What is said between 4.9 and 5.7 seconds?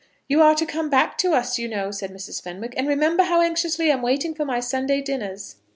dinners."